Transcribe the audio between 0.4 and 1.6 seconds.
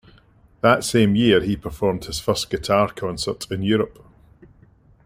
That same year he